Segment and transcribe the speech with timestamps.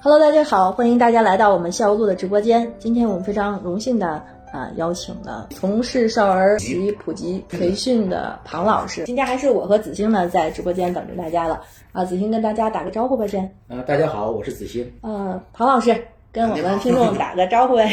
[0.00, 2.72] Hello，大家好，欢迎大家来到我们校游录的直播间。
[2.78, 9.06] 今天我们非常荣幸的啊邀请了从事少儿及普及培训的庞老师。
[9.06, 12.04] 今天还是我和子星呢在直播间等着大家了啊。
[12.04, 13.52] 子星跟大家打个招呼吧，先。
[13.66, 14.88] 呃，大家好，我是子星。
[15.00, 17.90] 呃，庞老师跟我们听众打个招呼呗。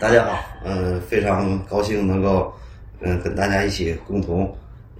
[0.00, 2.52] 大家好， 嗯、非常高兴能够
[3.00, 4.52] 嗯、跟大家一起共同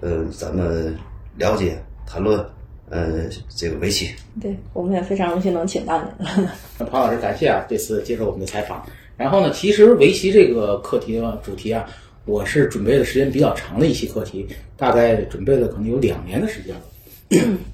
[0.03, 0.97] 嗯咱们
[1.37, 1.77] 了解
[2.07, 2.47] 谈论
[2.91, 4.11] 呃这个围棋。
[4.41, 6.47] 对，我们也非常荣幸能请到你。
[6.91, 8.85] 庞老师，感谢啊，这次接受我们的采访。
[9.17, 11.85] 然后呢，其实围棋这个课题啊，主题啊，
[12.25, 16.81] 我是准备的时间比较长的一期课题，大概准备了可能有两年的时间了。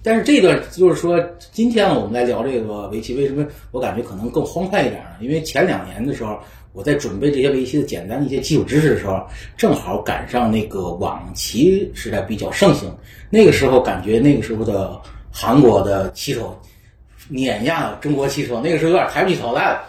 [0.03, 5.11] 但是这段就是说，今天呢，我们来聊这个围棋，为什么我感觉可能更欢快一点呢？
[5.21, 6.41] 因为前两年的时候，
[6.75, 9.25] 我在准备这些围棋的简单的一些基础知识的时候，
[9.57, 12.93] 正好赶上那个网棋时代比较盛行，
[13.31, 16.61] 那个时候感觉那个时候的韩国的棋手
[17.29, 19.85] 碾压中国棋手，那个时候有点抬不起头来了。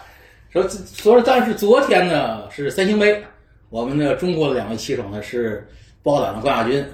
[0.51, 0.63] 说
[0.95, 3.19] 说，但是昨天呢是三星杯，
[3.69, 5.67] 我们的中国的两位棋手呢是
[6.03, 6.85] 包揽了冠亚军，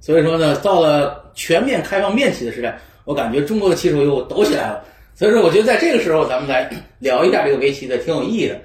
[0.00, 4.84] 所以说呢，到了全面开放面棋的时代，我感觉中国的棋手又抖起来了。
[5.14, 8.60] 所以说，我觉得在这个时候，咱们来 聊一下这个围棋的，挺有意义的，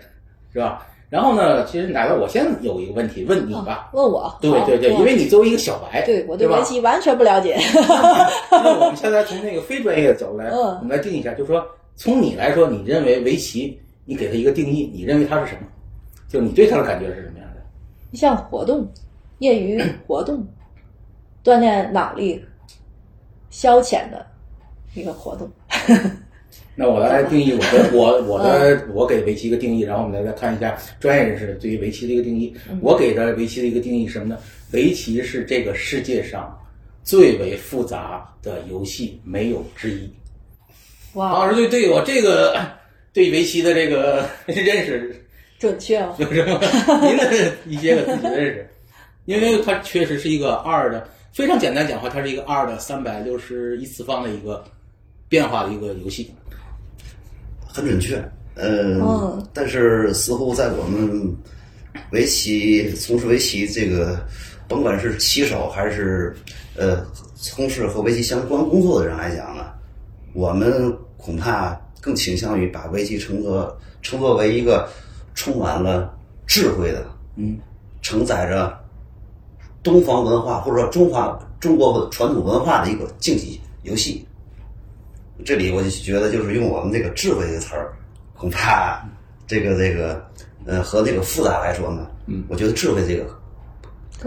[0.54, 0.88] 是吧？
[1.10, 3.90] 然后呢，其实奶奶，我先有一个问题问你吧。
[3.94, 4.34] 问我？
[4.42, 7.58] 对对对，因为你作为一个小白，对我对围棋完全不了解。
[8.50, 11.66] 那我们现在从那个非专业的角度来，嗯我们来定义一下，就是说，
[11.98, 15.68] 从你来说，你认为围棋，你给它一个定义，你认为它是什么？
[16.30, 17.62] 就你对它的感觉是什么样的？
[18.12, 18.88] 一项活动，
[19.40, 20.48] 业余 活动，
[21.44, 22.42] 锻炼脑力、
[23.50, 24.26] 消遣的
[24.94, 25.50] 一个活动。
[26.76, 32.56] 那我来定义我的 我我的我给围棋一个定义，然后我们来再看一下专业人士对于围棋的一个定义。
[32.82, 34.38] 我给的围棋的一个定义是什么呢？
[34.72, 36.58] 围棋是这个世界上
[37.04, 40.10] 最为复杂的游戏，没有之一。
[41.14, 42.58] 哇，老师对对我这个
[43.12, 45.14] 对围棋的这个认识
[45.60, 46.16] 准确哦。
[46.18, 46.60] 有什么
[47.06, 48.70] 您的一些个自己的认识？
[49.26, 54.64] 因为它确实是一个二的，非常简单讲话，它是一个二的三百六十一次方的一个
[55.28, 56.32] 变化的一个游戏。
[57.74, 58.18] 很准确，
[58.56, 61.36] 嗯，嗯但是似乎在我们
[62.12, 64.20] 围棋从事围棋这个，
[64.68, 66.36] 甭管是棋手还是
[66.76, 67.06] 呃
[67.36, 69.66] 从事和围棋相关工作的人来讲呢，
[70.34, 74.90] 我们恐怕更倾向于把围棋称作称作为一个
[75.34, 76.14] 充满了
[76.46, 77.06] 智慧的，
[77.38, 77.58] 嗯，
[78.02, 78.78] 承载着
[79.82, 84.26] 东方文化或者说中华中国传统文化的一个竞技游戏。
[85.44, 87.94] 这里我就觉得，就是用我们这个“智慧”这个词儿，
[88.36, 89.04] 恐怕
[89.48, 90.24] 这个这个
[90.66, 93.26] 呃和这个复杂来说呢，嗯，我觉得“智慧”这个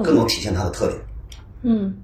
[0.03, 1.01] 更能体现它的特点。
[1.63, 1.97] 嗯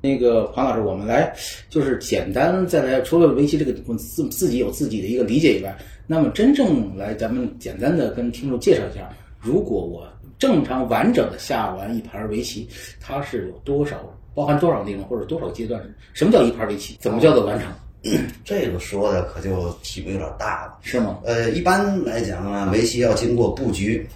[0.00, 1.34] 那个黄老师，我们来
[1.68, 5.76] 就是简单再来，除了围棋这个我自自己有自己的一个理解以外，
[6.06, 9.10] 那么真正来咱们简单的跟听众介绍一下，
[9.40, 10.06] 如果我
[10.38, 12.68] 正常完整的下完一盘围棋，
[13.00, 13.96] 它是有多少
[14.34, 15.82] 包含多少内容或者多少阶段？
[16.12, 16.96] 什么叫一盘围棋？
[17.00, 17.68] 怎么叫做完成？
[18.44, 20.78] 这个说的可就体会有点大了。
[20.82, 21.18] 是吗？
[21.24, 24.08] 呃，一般来讲啊，围棋要经过布局、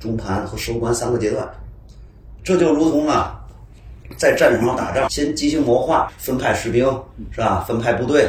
[0.00, 1.48] 中盘和收官三个阶段，
[2.42, 3.40] 这就如同啊，
[4.16, 6.84] 在战场上打仗，先进行谋划，分派士兵
[7.30, 7.64] 是吧？
[7.68, 8.22] 分派部队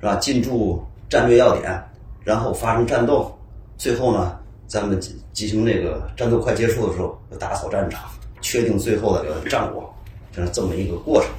[0.00, 0.16] 是吧？
[0.16, 1.80] 进驻战略要点，
[2.24, 3.32] 然后发生战斗，
[3.78, 8.02] 最后呢，咱们进进行那个战斗快结束的时候，打扫战场，
[8.40, 9.94] 确定最后的这个战果，
[10.32, 11.30] 这是这么一个过程。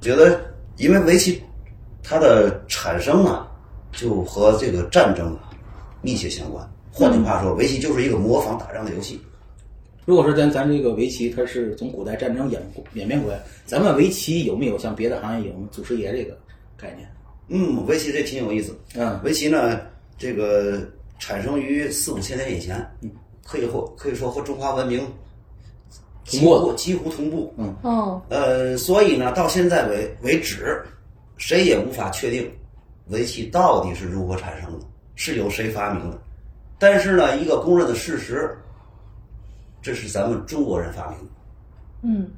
[0.00, 0.40] 觉得，
[0.78, 1.42] 因为围棋
[2.02, 3.48] 它的产生啊，
[3.92, 5.50] 就和这个战争啊
[6.00, 6.68] 密切相关。
[6.90, 9.20] 换句话说，围棋就是一个模仿打仗的游戏。
[10.04, 12.60] 如果说咱咱这个围棋，它是从古代战争演
[12.94, 16.36] 演变过来，咱们围棋有没有像别的行业有祖师爷这个
[16.76, 17.08] 概念？
[17.48, 18.76] 嗯，围棋这挺有意思。
[18.94, 19.80] 嗯围棋呢，
[20.18, 20.80] 这个
[21.18, 22.84] 产生于四五千年以前，
[23.46, 25.06] 可以和可以说和中华文明
[26.24, 27.54] 几同步乎几乎同步。
[27.56, 30.82] 嗯哦呃，所以呢，到现在为为止，
[31.36, 32.50] 谁也无法确定
[33.08, 36.20] 围棋到底是如何产生的，是由谁发明的。
[36.78, 38.56] 但是呢，一个公认的事实，
[39.80, 41.24] 这是咱们中国人发明的。
[42.02, 42.30] 嗯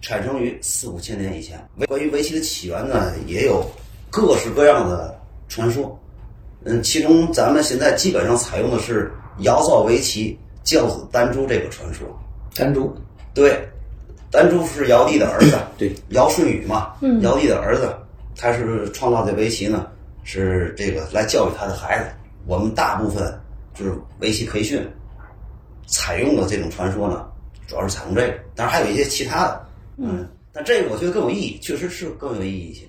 [0.00, 1.62] 产生于四五千年以前。
[1.86, 3.64] 关于围棋的起源呢，也有
[4.10, 5.16] 各式各样的
[5.48, 5.96] 传说。
[6.64, 12.06] 嗯，其中咱们现在基本上采用的是尧造围棋教子丹朱这个传说。
[12.54, 12.92] 丹朱，
[13.32, 13.68] 对，
[14.32, 17.94] 丹朱是尧帝的儿子， 对，尧舜禹嘛，嗯，尧帝的儿子，
[18.34, 19.86] 他是创造这围棋呢，
[20.24, 22.06] 是这个来教育他的孩子。
[22.46, 23.38] 我们大部分
[23.74, 24.84] 就是围棋培训
[25.86, 27.26] 采用的这种传说呢，
[27.68, 29.66] 主要是采用这个，当然还有一些其他的，
[29.98, 32.86] 嗯，但这个我觉得更有意义，确实是更有意义一些。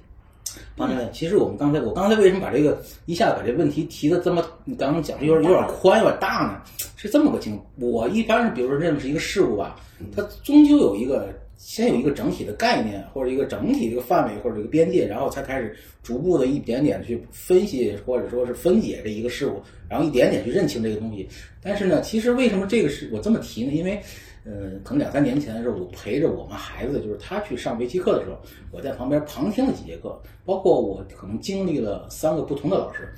[1.12, 6.62] 其实我们刚才，我刚才为什么把这个一下子把这问题提的这么，你刚刚讲的有点有点宽，有点大呢？
[6.96, 7.66] 是这么个情况。
[7.78, 9.76] 我一般是，比如说认识一个事物吧，
[10.16, 21.28] 它终究有一个先有一个整体的概念，或者一个整体的一个范围或者一个边界，然后才开始逐步的一点点去分析或者说是分解这一个事物，然后一点点去认清这个东西。
[21.62, 23.72] 但是呢，其实为什么这个是我这么提呢？
[23.72, 24.02] 因为。
[24.46, 28.38] 呃，可能两三年前的时候，我陪着我们孩子，就是他去上围棋课的时候，
[28.72, 33.10] 我在旁边旁听了几节课，包括我可能经历了三个不同的老师。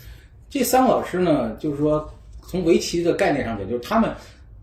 [0.50, 2.07] 这三个老师呢，就是说
[2.44, 4.13] 从围棋的概念上讲，就是他们，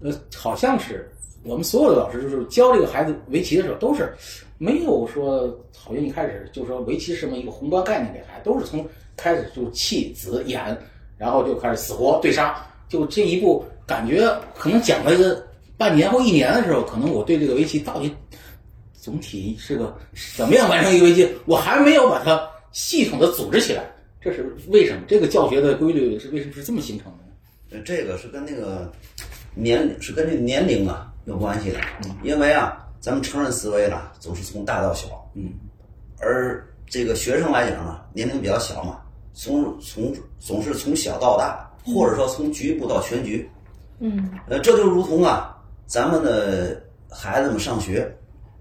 [0.01, 1.11] 呃，好像是
[1.43, 4.15] 我们所有的老师，就是教这个孩子围棋的时候，都是
[4.57, 8.87] 没有说好像一开始就说围棋是什么一个宏观概念给孩子，都是从
[9.17, 10.79] 开始就弃子演，
[11.19, 15.45] 然后就开始死活对杀，就这一步感觉可能讲了。
[15.77, 18.15] 半年或一年的时候，可能我对这个围棋到底
[18.95, 19.97] 总体是个
[20.37, 22.41] 怎么样完成一个围棋，我还没有把它
[22.71, 23.85] 系统的组织起来。
[24.21, 25.03] 这是为什么？
[25.09, 27.83] 这个教学的规律是为什么是这么形成的呢？
[27.85, 28.93] 这个是跟那个
[29.57, 31.81] 年是跟这个年龄啊有关系的。
[32.23, 35.53] 因为啊，咱们成人思维呢总是从大到小，嗯，
[36.21, 39.01] 而这个学生来讲呢，年龄比较小嘛，
[39.35, 43.51] 从从总是从小到大，或者说从局部到全局，
[43.99, 45.52] 嗯，呃，这就如同啊。
[45.93, 48.11] 咱们的孩子们上学，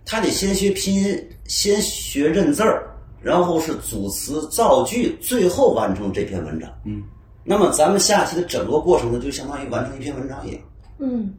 [0.03, 6.69] 他得先学拼音，先学认字儿，然后是组词造句，最后完成这篇文章。
[6.83, 7.01] 嗯，
[7.45, 10.61] 那么咱们下棋的整个过程呢，就相当于完成一篇文章一样。
[10.97, 11.33] 嗯，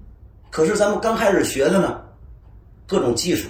[0.49, 2.01] 可是咱们刚开始学的呢，
[2.87, 3.47] 各种技术，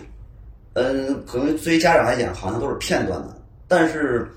[0.72, 3.40] 嗯，可能对于家长来讲，好像都是片段的。
[3.68, 4.28] 但是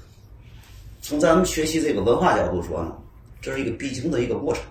[1.02, 2.96] 从咱们学习这个文化角度说呢，
[3.42, 4.64] 这是一个必经的一个过程。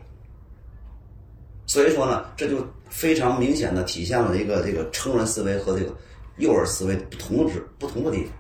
[1.67, 5.93] 所以说呢，这就非常明显的体现了一个这个成人思维和这个
[6.39, 8.33] 幼儿思维不同之不同的地方。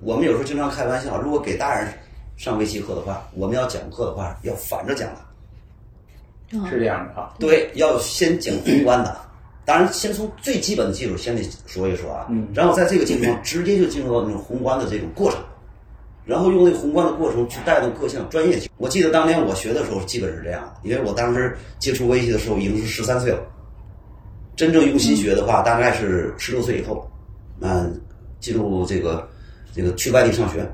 [0.00, 1.86] 我们有时候经常开玩笑，如果给大人
[2.36, 7.32] 上围棋课的话，我们要讲课的话要反着讲的，是这样的啊。
[7.38, 9.16] 对，要先讲宏观的，
[9.64, 15.40] 当然先从最基本的基础先得说一说啊，嗯，然后在这个基础上直接就进入到那种宏观的这种过程。
[16.24, 18.70] 然后用那宏观的过程去带动各项专业性。
[18.76, 23.40] 我记得当年我学的时候，基本是这样，因为我当时接触围棋的时候已经是十三岁了，
[24.54, 27.10] 真正用心学的话，大概是十六岁以后，
[27.60, 28.00] 嗯，
[28.40, 29.28] 进入这个
[29.74, 30.70] 这个去外地上学，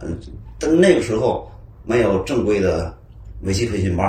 [0.00, 0.18] 嗯，
[0.58, 1.50] 但那个时候
[1.84, 2.96] 没有正规的
[3.42, 4.06] 围棋培训班，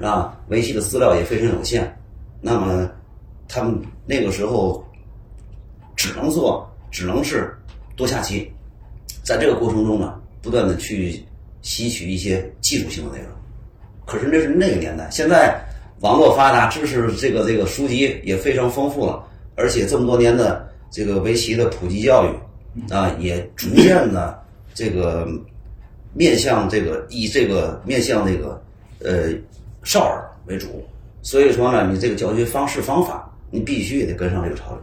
[0.00, 1.98] 啊，围棋的资料也非常有限，
[2.40, 2.90] 那么
[3.48, 4.84] 他们那个时候
[5.96, 7.56] 只能做，只能是
[7.96, 8.52] 多下棋。
[9.28, 11.22] 在这个过程中呢，不断的去
[11.60, 13.28] 吸取一些技术性的内容，
[14.06, 15.06] 可是那是那个年代。
[15.10, 15.62] 现在
[16.00, 19.22] 网络发达，知识这个这个书籍也非常丰富了，
[19.54, 24.42] 而且这么多年的这个围棋的普及教育啊，也逐渐的
[24.72, 25.28] 这个
[26.14, 28.62] 面向这个以这个面向这个
[29.00, 29.34] 呃
[29.82, 30.82] 少儿为主。
[31.20, 34.82] 所以说呢，你这个教学方式方法，你必须也得跟上这个潮流，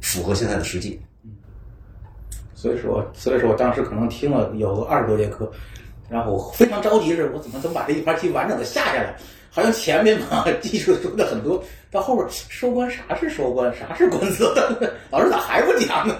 [0.00, 1.00] 符合现在的实际。
[2.60, 5.50] 所以说，所以说我当时可能听了有个二十多节课，
[6.10, 9.16] 然后我非常着急，是我怎么怎么把这一盘棋完整的下下来？
[9.48, 14.54] 好像前面嘛 技术说的很多，到后边收官啥是收官，啥是官色？
[15.10, 16.14] 老师咋还不讲呢？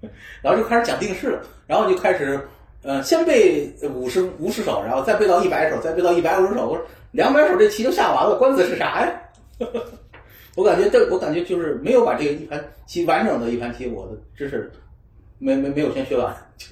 [0.40, 2.40] 然后就开始讲定式了，然后就开始，
[2.82, 9.12] 呃，先背五十五十手，然后再背到一百手，再背到一百五十手，我说两百手这棋就下完了，官子是啥呀？
[10.56, 14.72] 我感觉这，我感觉就是没有把这个一盘棋完整的一盘棋，我的知识。
[15.38, 16.66] 没没没有先学完 就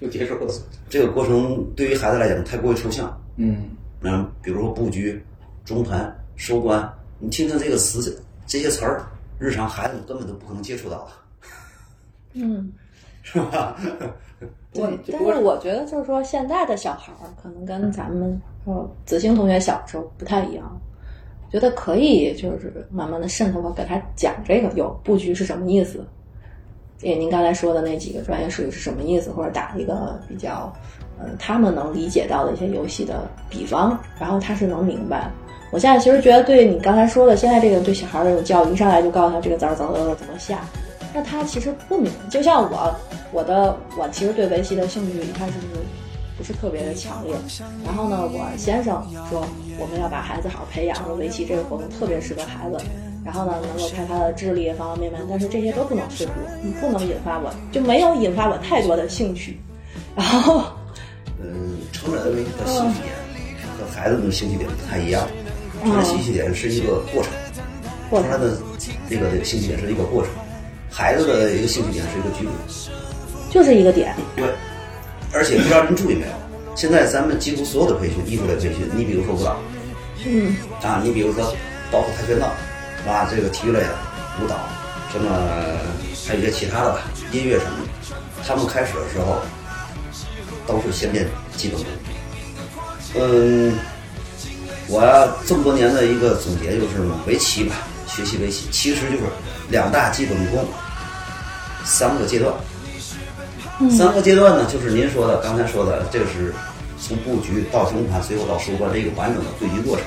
[0.00, 0.52] 就结束了。
[0.88, 3.20] 这个过程对于孩子来讲太过于抽象。
[3.36, 5.20] 嗯，那比如说布局、
[5.64, 6.88] 中盘、收官，
[7.18, 9.06] 你听听这个词这些词儿，
[9.38, 11.08] 日常孩子根本都不可能接触到。
[12.34, 12.72] 嗯，
[13.22, 13.76] 是吧？
[14.72, 20.80] 对，但是我觉得就是说，现在的小孩儿可能跟咱们说子星同学小时候不太一样，
[21.50, 26.06] 觉得可以就是慢慢的渗透，给他讲这个有布局是什么意思。
[27.02, 29.30] 也您刚才说的那几个专业术语是什么意思？
[29.30, 30.72] 或者打一个比较，
[31.20, 35.30] 嗯，他们能理解到的一些游戏的比方，然后他是能明白。
[35.70, 40.60] 我现在其实觉得，对你刚才说的，现在这个对小孩这种教育，一上来就告诉他这个字儿怎么怎么怎么下，
[41.14, 42.28] 那他其实不明白。
[42.30, 42.94] 就像我，
[43.32, 45.58] 我的我其实对围棋的兴趣一开始是
[46.38, 47.34] 不是特别的强烈。
[47.84, 49.44] 然后呢，我先生说
[49.78, 52.78] 我们要把孩子好好培养，说围棋这个活动特别适合孩子，
[53.28, 59.60] 然后呢能够开发的智力方方面面，但是这些都不能说服我，你不能引发我，就没有引发我太多的兴趣。
[60.16, 60.64] 然后，
[61.38, 63.12] 嗯，成人的兴趣点
[63.76, 65.28] 和孩子的兴趣点不太一样，
[65.82, 67.30] 成人兴趣点是一个过程，
[68.08, 68.56] 过程成人的
[69.10, 70.30] 这个这个兴趣点是一个过程，
[70.90, 72.52] 孩子的一个兴趣点是一个局部。
[73.50, 74.46] 就是一个点，对，
[75.34, 76.32] 而且不知道您注意没有，
[76.74, 79.54] 现在咱们几乎所有的培训，艺术类培训，你比如说舞蹈，
[80.26, 81.44] 嗯，啊，你比如说
[81.92, 82.50] 包括跆拳道，
[83.08, 83.26] 是吧？
[83.30, 83.88] 这个体育类的
[84.38, 84.56] 舞蹈，
[85.10, 85.30] 什么
[86.26, 87.00] 还有一些其他的吧，
[87.32, 87.88] 音乐什么的，
[88.46, 89.40] 他们开始的时候
[90.66, 91.86] 都是先练基本功。
[93.18, 93.78] 嗯，
[94.88, 95.00] 我
[95.46, 99.22] 这么多年的一个总结就是围棋吧，学习围棋其实就是
[99.70, 100.66] 两大基本功，
[101.84, 102.52] 三个阶段。
[103.90, 106.52] 三个阶段呢，就是您说的刚才说的，这个是
[107.00, 110.04] 从布局到中盘，最后到收官这个完整的对局过程。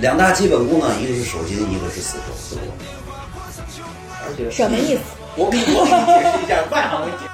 [0.00, 2.34] 两大基本功呢，一个是手筋，一个是死活。
[2.36, 2.62] 死活。
[4.26, 5.02] 而且什么意思？
[5.36, 7.33] 我给我给你解释一下 外行人解释。